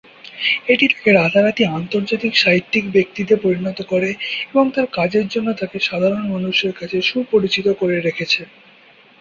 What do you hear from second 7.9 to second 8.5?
রেখেছে।